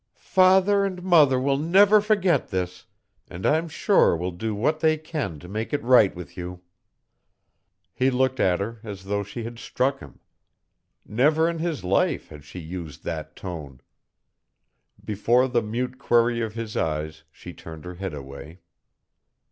[0.17, 2.87] "Father and mother will never forget this,
[3.29, 6.61] and I'm sure will do what they can to make it right with you."
[7.93, 10.19] He looked at her as though she had struck him.
[11.05, 13.79] Never in his life had she used that tone.
[15.05, 18.61] Before the mute query of his eyes she turned her head away.